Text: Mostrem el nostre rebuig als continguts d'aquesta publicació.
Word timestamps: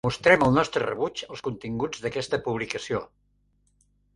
Mostrem 0.05 0.45
el 0.45 0.55
nostre 0.55 0.81
rebuig 0.91 1.21
als 1.35 1.45
continguts 1.49 2.03
d'aquesta 2.07 2.41
publicació. 2.49 3.03